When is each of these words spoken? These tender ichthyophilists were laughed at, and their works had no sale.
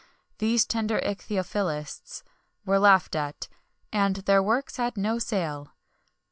These 0.39 0.65
tender 0.65 0.97
ichthyophilists 0.99 2.23
were 2.65 2.79
laughed 2.79 3.15
at, 3.15 3.47
and 3.93 4.15
their 4.15 4.41
works 4.41 4.77
had 4.77 4.97
no 4.97 5.19
sale. 5.19 5.73